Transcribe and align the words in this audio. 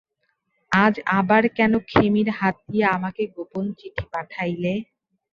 আজ 0.71 0.95
আবার 1.19 1.43
কেন 1.57 1.73
খেমির 1.89 2.29
হাত 2.39 2.55
দিয়া 2.69 2.87
আমাকে 2.97 3.23
গোপনে 3.35 3.71
চিঠি 3.79 4.03
পাঠাইলে। 4.13 4.73